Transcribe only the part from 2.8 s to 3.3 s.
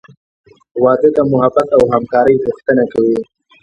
کوي.